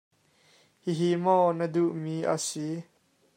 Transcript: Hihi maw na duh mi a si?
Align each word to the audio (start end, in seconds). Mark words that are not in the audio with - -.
Hihi 0.83 1.09
maw 1.23 1.45
na 1.57 1.65
duh 1.73 1.93
mi 2.03 2.15
a 2.33 2.35
si? 2.47 2.67